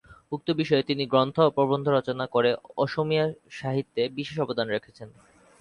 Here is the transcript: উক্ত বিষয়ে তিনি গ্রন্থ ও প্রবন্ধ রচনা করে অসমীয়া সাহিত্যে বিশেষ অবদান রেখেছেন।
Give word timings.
উক্ত 0.31 0.47
বিষয়ে 0.51 0.83
তিনি 0.83 1.03
গ্রন্থ 1.05 1.37
ও 1.41 1.49
প্রবন্ধ 1.49 1.85
রচনা 1.89 2.25
করে 2.27 2.49
অসমীয়া 2.77 3.25
সাহিত্যে 3.51 4.01
বিশেষ 4.17 4.37
অবদান 4.39 4.67
রেখেছেন। 4.67 5.07